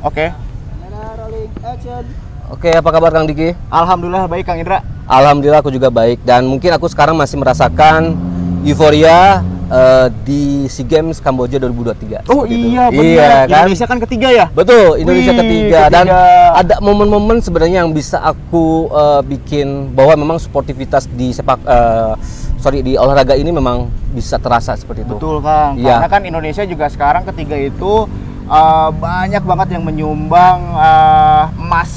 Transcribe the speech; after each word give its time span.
Oke. 0.00 0.32
Oke, 2.50 2.72
apa 2.72 2.88
kabar 2.90 3.10
Kang 3.12 3.28
Diki? 3.28 3.52
Alhamdulillah 3.68 4.26
baik 4.26 4.48
Kang 4.48 4.58
Indra. 4.58 4.80
Alhamdulillah 5.06 5.60
aku 5.60 5.70
juga 5.70 5.92
baik 5.92 6.24
dan 6.24 6.48
mungkin 6.48 6.72
aku 6.72 6.88
sekarang 6.88 7.14
masih 7.14 7.36
merasakan 7.36 8.16
euforia 8.64 9.44
eh, 9.68 10.06
di 10.24 10.42
SEA 10.66 10.88
Games 10.88 11.20
Kamboja 11.20 11.60
2023. 11.60 12.26
Oh 12.26 12.42
Seperti 12.42 12.54
itu. 12.56 12.66
iya 12.72 12.84
benar. 12.88 13.04
Iya 13.04 13.28
kan? 13.28 13.46
Indonesia 13.46 13.86
kan 13.86 13.98
ketiga 14.02 14.28
ya? 14.32 14.46
Betul, 14.50 14.88
Indonesia 14.98 15.32
Wih, 15.36 15.40
ketiga. 15.44 15.80
dan 15.92 16.06
ketiga. 16.08 16.58
ada 16.58 16.74
momen-momen 16.80 17.38
sebenarnya 17.44 17.84
yang 17.84 17.92
bisa 17.92 18.18
aku 18.18 18.88
eh, 18.88 19.20
bikin 19.28 19.92
bahwa 19.92 20.16
memang 20.16 20.38
sportivitas 20.40 21.06
di 21.06 21.30
sepak 21.30 21.60
eh, 21.62 22.12
sorry 22.56 22.80
di 22.80 22.96
olahraga 22.96 23.36
ini 23.36 23.52
memang 23.52 23.86
bisa 24.10 24.40
terasa 24.40 24.74
seperti 24.74 25.04
itu. 25.04 25.14
Betul 25.14 25.44
Kang. 25.44 25.76
Iya. 25.76 26.02
Karena 26.02 26.08
kan 26.08 26.22
Indonesia 26.24 26.64
juga 26.64 26.88
sekarang 26.88 27.22
ketiga 27.30 27.54
itu 27.54 28.08
eh, 28.50 28.88
banyak 28.90 29.42
banget 29.46 29.68
yang 29.78 29.82
menyumbang 29.86 30.58
eh, 30.74 31.44
emas. 31.54 31.90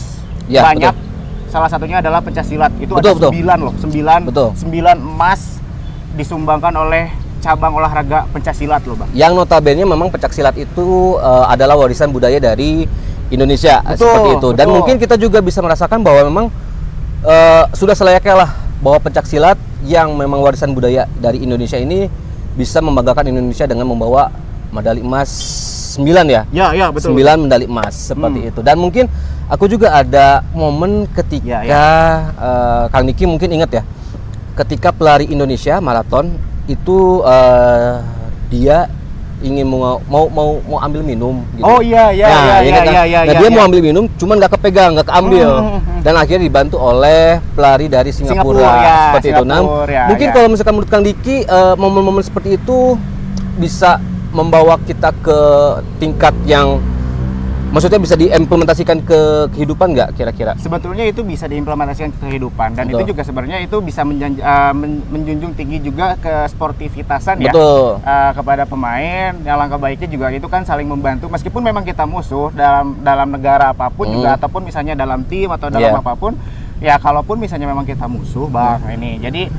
Iya, 0.45 0.61
banyak. 0.61 0.93
betul. 0.93 1.11
Salah 1.49 1.69
satunya 1.69 2.01
adalah 2.01 2.17
pencak 2.21 2.45
silat. 2.49 2.73
Itu 2.81 2.97
Betul, 2.97 3.13
ada 3.13 3.17
betul. 3.17 3.29
sembilan 3.29 3.57
loh, 3.61 3.73
sembilan, 3.77 4.19
Betul. 4.25 4.49
sembilan 4.57 4.97
emas 4.97 5.41
disumbangkan 6.17 6.73
oleh 6.73 7.05
cabang 7.43 7.75
olahraga 7.75 8.25
pencak 8.31 8.55
silat 8.55 8.81
loh 8.87 8.95
bang. 8.95 9.09
Yang 9.11 9.31
notabene 9.35 9.83
memang 9.83 10.07
pencak 10.07 10.31
silat 10.31 10.55
itu 10.55 11.19
eh, 11.19 11.45
adalah 11.51 11.75
warisan 11.75 12.09
budaya 12.09 12.39
dari 12.39 12.87
Indonesia 13.29 13.83
Betul, 13.83 13.97
seperti 13.99 14.29
itu. 14.39 14.49
Dan 14.55 14.65
betul. 14.65 14.75
mungkin 14.79 14.95
kita 14.97 15.15
juga 15.19 15.43
bisa 15.43 15.59
merasakan 15.59 15.99
bahwa 16.01 16.21
memang 16.25 16.45
eh, 17.27 17.63
sudah 17.75 17.93
selayaknya 17.93 18.47
lah 18.47 18.49
bahwa 18.79 18.97
pencak 19.03 19.27
silat 19.27 19.59
yang 19.83 20.15
memang 20.15 20.39
warisan 20.39 20.71
budaya 20.71 21.05
dari 21.19 21.43
Indonesia 21.43 21.75
ini 21.75 22.07
bisa 22.55 22.79
membanggakan 22.79 23.27
Indonesia 23.27 23.67
dengan 23.67 23.89
membawa 23.91 24.31
medali 24.71 25.03
emas 25.03 25.29
9 25.93 26.25
ya. 26.25 26.41
Ya 26.49 26.67
ya 26.73 26.87
betul. 26.89 27.13
9 27.13 27.45
medali 27.45 27.65
emas 27.65 27.93
seperti 27.93 28.39
Hmm. 28.41 28.49
itu. 28.49 28.59
Dan 28.61 28.75
mungkin 28.77 29.05
aku 29.45 29.65
juga 29.65 29.93
ada 29.93 30.41
momen 30.51 31.05
ketika 31.07 31.61
Ya, 31.61 31.69
ya. 31.69 31.87
eh, 32.33 32.83
Kang 32.89 33.05
Niki 33.05 33.23
mungkin 33.23 33.49
ingat 33.51 33.69
ya. 33.71 33.83
Ketika 34.53 34.89
pelari 34.89 35.25
Indonesia 35.25 35.77
maraton 35.77 36.33
itu 36.65 37.21
eh, 37.21 37.93
dia 38.49 38.89
ingin 39.43 39.67
mau 39.67 39.99
mau 40.07 40.25
mau 40.31 40.49
mau 40.63 40.79
ambil 40.79 41.03
minum 41.03 41.43
gitu. 41.53 41.67
Oh 41.67 41.83
iya 41.83 42.15
iya 42.15 42.25
Nah, 42.25 42.39
iya 42.39 42.47
ya 42.47 42.59
iya 42.63 42.71
kan? 42.71 42.85
iya 42.87 43.03
iya. 43.03 43.19
Nah, 43.19 43.25
iya, 43.27 43.39
dia 43.43 43.49
iya. 43.51 43.51
mau 43.51 43.63
ambil 43.67 43.81
minum 43.83 44.03
cuman 44.15 44.35
nggak 44.39 44.51
kepegang, 44.55 44.91
nggak 44.95 45.07
keambil. 45.11 45.49
Hmm, 45.51 45.67
hmm, 45.67 45.81
hmm. 45.83 45.99
Dan 45.99 46.13
akhirnya 46.15 46.43
dibantu 46.43 46.77
oleh 46.79 47.23
pelari 47.51 47.85
dari 47.91 48.11
Singapura, 48.15 48.39
Singapura, 48.55 48.71
ya, 48.79 48.95
seperti 49.11 49.27
itu. 49.29 49.43
Nah, 49.43 49.59
Singapura, 49.59 49.91
ya, 49.91 50.03
mungkin 50.07 50.27
ya. 50.27 50.33
kalau 50.33 50.47
misalkan 50.47 50.73
menurut 50.73 50.89
Kang 50.89 51.03
Diki 51.03 51.37
eh, 51.43 51.75
momen-momen 51.75 52.23
seperti 52.23 52.49
itu 52.55 52.95
bisa 53.53 53.99
membawa 54.33 54.75
kita 54.79 55.13
ke 55.15 55.37
tingkat 55.97 56.33
yang 56.43 56.81
maksudnya 57.69 57.97
bisa 57.97 58.13
diimplementasikan 58.13 59.01
ke 59.01 59.19
kehidupan 59.49 59.93
nggak 59.93 60.09
kira-kira? 60.13 60.53
sebetulnya 60.57 61.05
itu 61.05 61.21
bisa 61.21 61.45
diimplementasikan 61.45 62.09
ke 62.11 62.19
kehidupan 62.23 62.73
dan 62.73 62.85
Betul. 62.85 62.97
itu 62.99 63.03
juga 63.09 63.21
sebenarnya 63.23 63.57
itu 63.59 63.77
bisa 63.79 64.01
menjanj- 64.03 64.37
eh, 64.39 64.73
men- 64.75 65.01
menjunjung 65.07 65.53
tinggi 65.53 65.81
juga 65.81 66.13
ke 66.15 66.45
sportivitasan 66.47 67.41
ya 67.41 67.49
eh, 67.49 68.31
kepada 68.31 68.65
pemain 68.65 69.33
yang 69.39 69.57
langkah 69.57 69.77
baiknya 69.77 70.05
juga 70.05 70.29
itu 70.29 70.45
kan 70.45 70.61
saling 70.61 70.85
membantu 70.85 71.25
meskipun 71.27 71.61
memang 71.61 71.81
kita 71.81 72.05
musuh 72.05 72.49
dalam 72.51 72.93
dalam 72.99 73.29
negara 73.31 73.69
apa 73.69 73.89
pun 73.89 74.05
Hmm. 74.05 74.15
juga 74.15 74.29
ataupun 74.35 74.61
misalnya 74.63 74.93
dalam 74.93 75.21
tim 75.23 75.49
atau 75.49 75.69
dalam 75.69 75.89
Iya. 75.89 75.97
apa 75.99 76.13
pun 76.13 76.37
ya 76.77 76.97
kalaupun 76.97 77.37
misalnya 77.39 77.65
memang 77.65 77.85
kita 77.85 78.05
musuh 78.05 78.45
bang 78.45 78.85
ini 78.93 79.17
jadi 79.19 79.49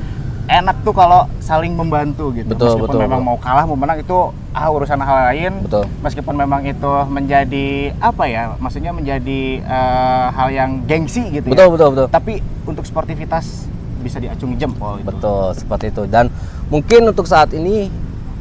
enak 0.45 0.75
tuh 0.81 0.93
kalau 0.93 1.25
saling 1.39 1.73
membantu 1.73 2.29
gitu 2.31 2.45
Betul, 2.47 2.77
meskipun 2.77 2.87
betul, 2.87 3.01
memang 3.01 3.21
betul. 3.21 3.29
mau 3.33 3.37
kalah 3.37 3.65
mau 3.65 3.73
menang 3.73 3.97
itu 3.97 4.17
ah 4.51 4.67
urusan 4.69 4.97
hal 4.97 5.17
lain 5.29 5.53
Betul. 5.65 5.83
meskipun 5.99 6.35
memang 6.35 6.61
itu 6.63 6.91
menjadi 7.07 7.67
apa 7.97 8.23
ya 8.25 8.53
maksudnya 8.55 8.91
menjadi 8.91 9.41
eh, 9.59 10.25
hal 10.31 10.47
yang 10.49 10.69
gengsi 10.85 11.27
gitu 11.31 11.49
Betul, 11.49 11.65
ya 11.65 11.73
betul, 11.73 11.87
betul. 11.91 12.07
tapi 12.09 12.33
untuk 12.63 12.85
sportivitas 12.85 13.65
bisa 13.99 14.21
diacungi 14.21 14.53
jempol 14.55 15.01
gitu. 15.01 15.09
Betul, 15.09 15.45
seperti 15.57 15.89
itu. 15.89 16.05
Dan 16.05 16.29
mungkin 16.69 17.09
untuk 17.09 17.25
saat 17.25 17.49
ini 17.57 17.89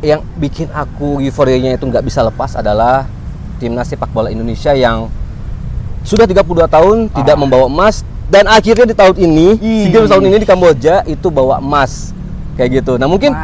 yang 0.05 0.21
bikin 0.37 0.69
aku 0.69 1.25
euforianya 1.25 1.73
itu 1.73 1.89
nggak 1.89 2.05
bisa 2.05 2.21
lepas 2.21 2.53
adalah 2.53 3.09
timnas 3.57 3.89
sepak 3.89 4.13
bola 4.13 4.29
Indonesia 4.29 4.77
yang 4.77 5.09
sudah 6.05 6.29
32 6.29 6.69
tahun 6.69 7.09
tidak 7.09 7.33
Ah. 7.33 7.41
membawa 7.41 7.65
emas 7.65 8.05
dan 8.27 8.45
akhirnya 8.47 8.85
di 8.85 8.95
tahun 8.95 9.17
ini, 9.17 9.47
Ih. 9.57 9.83
SEA 9.85 9.93
Games 9.93 10.09
tahun 10.09 10.25
ini 10.27 10.37
di 10.39 10.47
Kamboja 10.47 11.05
itu 11.05 11.29
bawa 11.29 11.59
emas. 11.59 12.11
Kayak 12.55 12.81
gitu. 12.81 12.93
Nah, 12.95 13.05
mungkin 13.05 13.35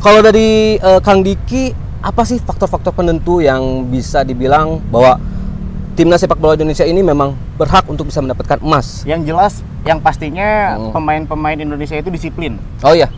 kalau 0.00 0.20
dari 0.20 0.76
eh, 0.76 1.00
Kang 1.00 1.20
Diki 1.20 1.70
apa 2.00 2.22
sih 2.22 2.36
faktor-faktor 2.36 2.92
penentu 2.92 3.38
yang 3.38 3.60
bisa 3.84 4.20
dibilang 4.20 4.80
bahwa 4.88 5.16
timnas 5.94 6.18
sepak 6.18 6.36
bola 6.36 6.52
Indonesia 6.52 6.82
ini 6.82 7.00
memang 7.00 7.32
berhak 7.54 7.86
untuk 7.86 8.04
bisa 8.04 8.18
mendapatkan 8.18 8.58
emas? 8.58 9.04
yang 9.04 9.22
jelas 9.22 9.60
yang 9.82 10.00
pastinya 10.00 10.74
Hmm. 10.74 10.90
pemain-pemain 10.90 11.56
Indonesia 11.56 11.94
itu 11.94 12.08
disiplin 12.08 12.56
Oh 12.80 12.92
iya. 12.92 13.08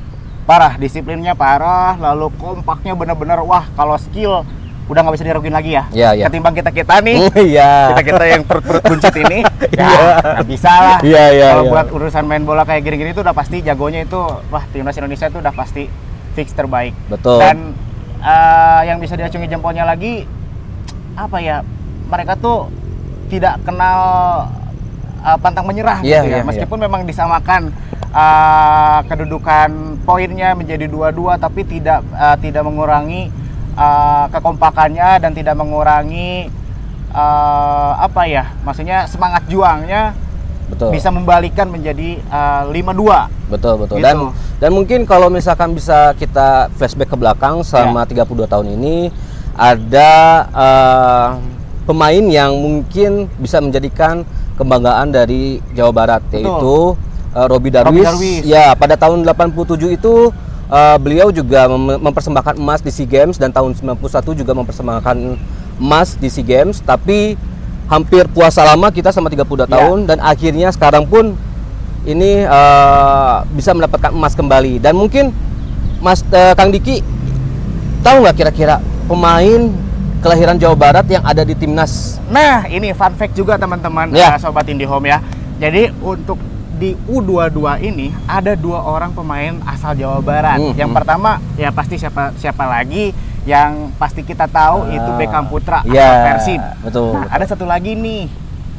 parah 0.44 0.77
disiplinnya 0.77 1.33
parah 1.33 1.97
lalu 1.97 2.31
kompaknya 2.37 2.93
benar-benar 2.93 3.41
wah 3.41 3.66
kalau 3.72 3.97
skill 3.97 4.47
udah 4.87 5.01
nggak 5.03 5.15
bisa 5.19 5.27
diraguin 5.27 5.51
lagi 5.51 5.71
ya 5.75 5.85
Iya, 5.91 6.09
iya. 6.15 6.25
ketimbang 6.31 6.55
kita 6.55 6.71
kita 6.71 6.95
nih 7.03 7.19
Iya. 7.51 7.71
kita 7.91 8.03
kita 8.07 8.25
yang 8.25 8.43
perut-perut 8.47 8.83
buncit 8.87 9.15
ini 9.19 9.39
ya 9.75 9.83
Iya. 9.83 10.07
bisa 10.47 10.71
lah 10.71 10.99
Iya, 11.03 11.25
iya, 11.33 11.47
kalau 11.51 11.65
iya. 11.67 11.73
buat 11.75 11.87
urusan 11.91 12.25
main 12.25 12.43
bola 12.43 12.63
kayak 12.63 12.87
gini-gini 12.87 13.11
itu 13.11 13.21
udah 13.21 13.35
pasti 13.35 13.61
jagonya 13.61 14.07
itu 14.07 14.21
wah 14.47 14.65
timnas 14.71 14.95
Indonesia 14.95 15.27
itu 15.27 15.39
udah 15.39 15.51
pasti 15.51 15.91
fix 16.33 16.55
terbaik 16.55 16.95
Betul. 17.11 17.43
dan 17.43 17.75
eh, 18.21 18.81
yang 18.87 19.03
bisa 19.03 19.19
diacungi 19.19 19.47
jempolnya 19.47 19.83
lagi 19.83 20.23
apa 21.17 21.39
ya 21.41 21.67
mereka 22.07 22.39
tuh 22.39 22.71
tidak 23.27 23.59
kenal 23.67 23.99
eh, 25.19 25.39
pantang 25.43 25.67
menyerah 25.67 25.99
Iya, 25.99 26.23
gitu 26.23 26.31
ya 26.31 26.39
iya, 26.39 26.47
meskipun 26.47 26.79
memang 26.79 27.03
disamakan 27.03 27.75
eh, 28.15 28.99
kedudukan 29.11 29.71
poinnya 30.07 30.55
menjadi 30.55 30.87
dua-dua 30.87 31.35
tapi 31.37 31.67
tidak 31.67 32.07
eh, 32.15 32.37
tidak 32.39 32.63
mengurangi 32.63 33.35
eh, 33.77 34.25
kekompakannya 34.33 35.21
dan 35.21 35.31
tidak 35.37 35.55
mengurangi 35.55 36.49
eh, 37.13 37.93
apa 37.97 38.23
ya 38.27 38.51
maksudnya 38.65 39.05
semangat 39.07 39.45
juangnya 39.47 40.17
Betul. 40.67 40.91
bisa 40.91 41.15
membalikan 41.15 41.71
menjadi 41.71 42.19
eh, 42.19 42.63
5-2 42.73 43.37
Betul 43.47 43.75
betul. 43.79 43.97
Gitu. 44.03 44.05
Dan 44.05 44.17
dan 44.59 44.71
mungkin 44.75 45.07
kalau 45.07 45.31
misalkan 45.31 45.71
bisa 45.77 46.11
kita 46.19 46.73
flashback 46.75 47.13
ke 47.13 47.17
belakang 47.17 47.63
selama 47.63 48.03
Ya. 48.09 48.27
32 48.27 48.51
tahun 48.51 48.67
ini 48.75 48.97
ada 49.55 50.11
eh, 50.51 51.29
pemain 51.87 52.25
yang 52.27 52.53
mungkin 52.59 53.31
bisa 53.39 53.63
menjadikan 53.63 54.27
kebanggaan 54.59 55.15
dari 55.15 55.63
Jawa 55.73 55.93
Barat 55.95 56.23
yaitu 56.35 56.99
eh, 57.33 57.47
Robi 57.47 57.71
Darwis. 57.71 58.03
Darwis. 58.03 58.43
Ya, 58.43 58.75
pada 58.75 58.99
tahun 58.99 59.23
87 59.23 59.95
itu 59.95 60.35
eh, 60.69 60.97
beliau 60.97 61.28
juga 61.31 61.66
mem- 61.66 62.00
mempersembahkan 62.03 62.54
emas 62.54 62.81
di 62.81 62.91
SEA 62.91 63.06
Games 63.06 63.37
dan 63.37 63.50
tahun 63.50 63.72
91 63.72 64.03
juga 64.34 64.53
mempersembahkan 64.53 65.16
emas 65.77 66.15
di 66.15 66.27
SEA 66.27 66.43
Games 66.43 66.78
tapi 66.78 67.34
hampir 67.87 68.27
puasa 68.27 68.62
lama 68.62 68.91
kita 68.91 69.10
sama 69.10 69.28
32 69.28 69.47
Ya. 69.62 69.66
tahun 69.69 69.99
dan 70.04 70.19
akhirnya 70.19 70.69
sekarang 70.69 71.04
pun 71.04 71.38
ini 72.04 72.43
eh, 72.43 73.37
bisa 73.50 73.71
mendapatkan 73.72 74.10
emas 74.10 74.32
kembali 74.32 74.78
dan 74.78 74.93
mungkin 74.93 75.31
Mas 75.97 76.22
eh, 76.28 76.53
Kang 76.53 76.69
Diki 76.69 77.00
tahu 78.00 78.22
nggak 78.22 78.37
kira-kira 78.37 78.78
pemain 79.04 79.71
kelahiran 80.19 80.56
Jawa 80.56 80.75
Barat 80.75 81.06
yang 81.06 81.22
ada 81.22 81.41
di 81.41 81.54
timnas 81.54 82.19
Nah, 82.27 82.66
ini 82.66 82.91
fun 82.91 83.15
fact 83.15 83.33
juga 83.33 83.54
teman-teman 83.54 84.10
Ya. 84.10 84.34
eh, 84.34 84.38
sobat 84.38 84.66
IndiHome 84.66 85.06
ya. 85.09 85.19
Jadi 85.56 85.88
untuk 85.97 86.37
di 86.77 86.93
U22 87.05 87.57
ini 87.83 88.07
ada 88.25 88.53
dua 88.53 88.81
orang 88.81 89.11
pemain 89.11 89.57
asal 89.65 89.93
Jawa 89.93 90.21
Barat. 90.21 90.57
Hmm, 90.57 90.75
Yang 90.75 90.91
hmm. 90.91 90.99
pertama 90.99 91.31
ya 91.55 91.69
pasti 91.71 91.97
siapa 91.97 92.37
siapa 92.37 92.65
lagi 92.65 93.11
yang 93.43 93.95
pasti 93.95 94.21
kita 94.21 94.45
tahu 94.45 94.91
itu 94.91 95.07
Ah, 95.07 95.17
Beckham 95.17 95.47
Putra 95.47 95.79
iya, 95.85 96.27
Persib. 96.27 96.59
betul, 96.83 97.15
Nah, 97.15 97.25
betul. 97.25 97.33
ada 97.33 97.45
satu 97.47 97.65
lagi 97.65 97.93
nih. 97.93 98.27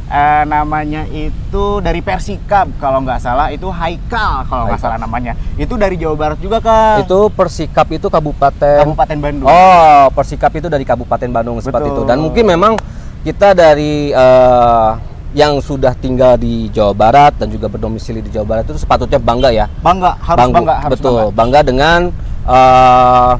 eh, 0.07 0.43
namanya 0.45 1.03
itu 1.05 1.83
dari 1.83 1.99
Persikab 1.99 2.71
kalau 2.77 3.03
nggak 3.03 3.19
salah 3.19 3.51
itu 3.51 3.67
Haikal 3.67 4.47
kalau 4.47 4.63
nggak 4.65 4.79
salah 4.79 4.95
namanya 4.95 5.35
itu 5.53 5.75
dari 5.75 5.99
Jawa 5.99 6.15
Barat 6.15 6.39
juga 6.39 6.63
kan 6.63 7.03
itu 7.03 7.27
Persikap 7.27 7.91
itu 7.91 8.07
kabupaten 8.07 8.87
Kabupaten 8.87 9.17
Bandung 9.19 9.47
Oh, 9.47 10.07
Persikap 10.11 10.47
itu 10.53 10.67
dari 10.67 10.83
Kabupaten 10.83 11.27
Bandung 11.27 11.59
seperti 11.59 11.91
itu. 11.91 12.01
Betul. 12.01 12.07
Dan 12.07 12.23
mungkin 12.23 12.43
memang 12.45 12.73
kita 13.21 13.51
dari 13.51 14.09
eh, 14.09 14.89
yang 15.29 15.59
sudah 15.59 15.91
tinggal 15.93 16.35
di 16.35 16.69
Jawa 16.69 16.91
Barat 16.91 17.35
dan 17.35 17.47
juga 17.47 17.67
berdomisili 17.67 18.19
di 18.19 18.29
Jawa 18.29 18.45
Barat 18.47 18.63
itu 18.65 18.77
sepatutnya 18.77 19.17
bangga 19.17 19.49
ya. 19.49 19.65
bangga 19.77 20.15
harus 20.17 20.39
Bangga- 20.39 20.57
bangga 20.57 20.75
harus 20.79 20.91
betul, 20.93 21.13
bangga. 21.13 21.35
bangga 21.35 21.59
dengan 21.61 21.99
eh, 22.47 23.31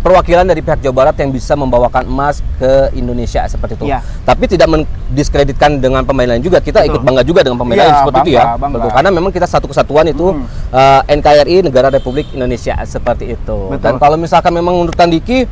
perwakilan 0.00 0.44
dari 0.44 0.60
pihak 0.60 0.80
Jawa 0.80 0.94
Barat 0.98 1.16
yang 1.16 1.30
bisa 1.30 1.52
membawakan 1.54 2.04
emas 2.04 2.44
ke 2.54 2.92
Indonesia 2.92 3.40
seperti 3.44 3.72
itu. 3.74 3.84
Iya. 3.86 4.04
Tapi 4.20 4.44
tidak 4.46 4.68
mendiskreditkan 4.68 5.80
dengan 5.80 6.04
pemain 6.04 6.28
lain 6.28 6.40
juga. 6.40 6.60
Kita 6.60 6.80
Betul. 6.80 6.90
ikut 6.90 7.00
bangga 7.02 7.22
juga 7.22 7.40
dengan 7.40 7.56
pemain 7.56 7.72
Iya, 7.74 7.82
lain 7.82 7.94
seperti 7.98 8.18
itu 8.20 8.30
ya. 8.30 8.42
bangga, 8.42 8.56
bangga. 8.58 8.76
Betul. 8.78 8.90
Karena 8.92 9.10
memang 9.10 9.30
kita 9.32 9.46
satu 9.46 9.66
kesatuan 9.66 10.04
itu 10.06 10.26
Hmm. 10.30 10.44
eh, 10.70 11.00
NKRI 11.10 11.56
Negara 11.62 11.88
Republik 11.88 12.28
Indonesia 12.30 12.76
seperti 12.84 13.32
itu. 13.32 13.58
Betul. 13.66 13.80
Dan 13.80 13.94
kalau 13.96 14.16
misalkan 14.16 14.52
memang 14.52 14.76
menurut 14.76 14.92
Kang 14.92 15.08
Diki 15.08 15.48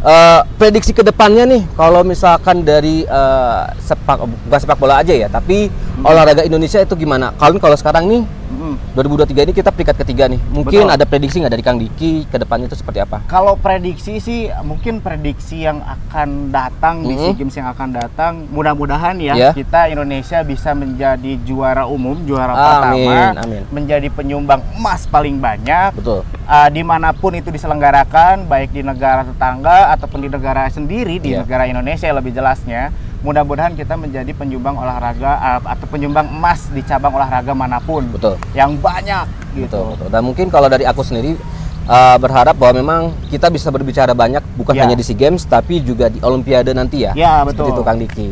Eh, 0.00 0.40
prediksi 0.56 0.96
ke 0.96 1.04
depannya 1.04 1.44
nih, 1.44 1.62
kalau 1.76 2.00
misalkan 2.00 2.64
dari 2.64 3.04
eh, 3.04 3.62
sepak 3.78 4.24
bukan 4.48 4.58
sepak 4.58 4.80
bola 4.80 4.96
aja 4.96 5.12
ya, 5.12 5.28
tapi 5.28 5.68
olahraga 6.00 6.40
Indonesia 6.40 6.80
itu 6.80 6.96
gimana? 6.96 7.36
Kalau 7.36 7.60
kalau 7.60 7.76
sekarang 7.76 8.08
nih 8.08 8.24
Mm-mm. 8.50 8.74
2023 8.96 9.44
ini 9.44 9.52
kita 9.52 9.68
peringkat 9.68 10.00
ketiga 10.00 10.24
nih. 10.26 10.40
Mungkin 10.48 10.88
Betul. 10.88 10.96
ada 10.96 11.04
prediksi 11.04 11.36
nggak 11.38 11.52
dari 11.52 11.60
Kang 11.60 11.76
Diki 11.76 12.24
ke 12.24 12.34
depannya 12.34 12.66
itu 12.66 12.74
seperti 12.74 12.98
apa? 12.98 13.20
Kalau 13.26 13.54
prediksi 13.54 14.18
sih 14.18 14.48
mungkin 14.64 14.98
prediksi 14.98 15.62
yang 15.62 15.78
akan 15.78 16.48
datang 16.48 17.04
di 17.04 17.12
Mhm. 17.12 17.20
SEA 17.20 17.36
Games 17.36 17.54
yang 17.54 17.68
akan 17.68 17.88
datang 17.92 18.32
mudah-mudahan 18.48 19.20
ya 19.20 19.36
Ya. 19.36 19.50
kita 19.52 19.86
Indonesia 19.86 20.40
bisa 20.42 20.72
menjadi 20.72 21.36
juara 21.44 21.84
umum, 21.84 22.16
juara 22.24 22.56
Amin, 22.56 22.64
pertama, 23.04 23.20
amin. 23.38 23.62
menjadi 23.68 24.08
penyumbang 24.08 24.64
emas 24.74 25.04
paling 25.04 25.36
banyak 25.36 25.92
Betul. 25.94 26.24
Uh, 26.50 26.68
di 26.68 26.82
mana 26.82 27.14
pun 27.14 27.30
itu 27.32 27.48
diselenggarakan 27.48 28.44
baik 28.44 28.70
di 28.70 28.82
negara 28.82 29.22
tetangga 29.22 29.94
ataupun 29.94 30.18
di 30.20 30.28
negara 30.28 30.66
sendiri 30.66 31.16
di 31.16 31.32
Iya. 31.32 31.46
negara 31.46 31.64
Indonesia 31.64 32.10
lebih 32.10 32.34
jelasnya 32.34 32.90
mudah-mudahan 33.20 33.72
kita 33.72 33.94
menjadi 33.94 34.32
penyumbang 34.32 34.74
olahraga 34.74 35.38
uh, 35.38 35.60
atau 35.62 35.86
penyumbang 35.86 36.26
emas 36.26 36.66
di 36.68 36.82
cabang 36.82 37.12
olahraga 37.12 37.52
mana 37.52 37.78
pun 37.78 38.02
Betul. 38.10 38.34
yang 38.50 38.74
banyak 38.74 39.24
gitu 39.54 39.70
Betul, 39.70 39.84
betul. 39.94 40.08
Dan 40.10 40.22
mungkin 40.24 40.46
kalau 40.48 40.66
dari 40.66 40.82
aku 40.82 41.00
sendiri 41.00 41.36
uh, 41.84 42.16
berharap 42.16 42.56
bahwa 42.56 42.74
memang 42.76 43.00
kita 43.28 43.46
bisa 43.46 43.68
berbicara 43.68 44.10
banyak 44.10 44.40
bukan 44.54 44.72
Ya. 44.72 44.82
hanya 44.82 44.96
di 44.96 45.04
SEA 45.04 45.14
Games 45.16 45.44
tapi 45.44 45.78
juga 45.80 46.08
di 46.08 46.18
Olimpiade 46.18 46.72
nanti 46.72 47.04
ya. 47.04 47.12
Ya, 47.12 47.44
Seperti 47.44 47.60
betul. 47.60 47.70
itu 47.70 47.82
Kang 47.84 47.98
Diki. 47.98 48.30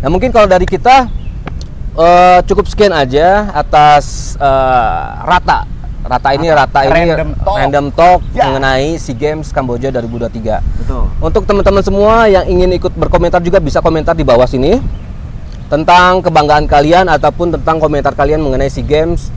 Nah, 0.00 0.08
mungkin 0.08 0.32
kalau 0.32 0.48
dari 0.48 0.64
kita 0.64 1.12
uh, 1.92 2.40
cukup 2.44 2.64
sekian 2.64 2.90
aja 2.90 3.52
atas 3.52 4.34
uh, 4.40 5.20
rata 5.22 5.68
rata 6.02 6.32
ini 6.32 6.48
rata 6.48 6.80
ini 6.82 7.12
Random 7.12 7.30
talk. 7.36 7.56
random 7.56 7.86
talk 7.92 8.20
Ya. 8.30 8.44
mengenai 8.46 8.96
SEA 8.96 9.14
Games 9.14 9.50
Kamboja 9.50 9.88
2023. 9.88 10.64
betul 10.78 11.04
Untuk 11.20 11.42
teman-teman 11.44 11.82
semua 11.82 12.24
yang 12.26 12.44
ingin 12.44 12.72
ikut 12.72 12.92
berkomentar 12.92 13.38
juga 13.38 13.58
bisa 13.58 13.78
komentar 13.78 14.12
di 14.12 14.24
bawah 14.24 14.44
sini 14.44 14.80
tentang 15.68 16.18
kebanggaan 16.18 16.66
kalian 16.66 17.06
ataupun 17.06 17.54
tentang 17.54 17.78
komentar 17.78 18.10
kalian 18.10 18.40
mengenai 18.40 18.66
SEA 18.66 18.82
Games, 18.82 19.30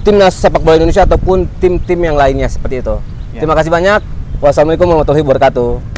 timnas 0.00 0.32
sepak 0.32 0.60
bola 0.60 0.78
Indonesia 0.78 1.04
ataupun 1.04 1.44
tim-tim 1.58 1.98
yang 1.98 2.14
lainnya 2.14 2.46
seperti 2.46 2.80
itu. 2.80 2.96
Ya. 3.30 3.42
Terima 3.42 3.52
kasih 3.52 3.68
banyak. 3.68 4.00
Wassalamualaikum 4.38 4.86
warahmatullahi 4.86 5.24
wabarakatuh. 5.24 5.93